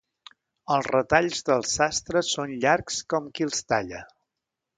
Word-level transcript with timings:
Els 0.75 0.87
retalls 0.91 1.43
del 1.49 1.65
sastre 1.73 2.25
són 2.31 2.57
llargs 2.65 2.99
com 3.15 3.29
qui 3.37 3.47
els 3.51 3.63
talla. 3.75 4.03